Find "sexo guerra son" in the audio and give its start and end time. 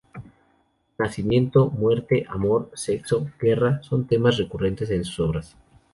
2.73-4.07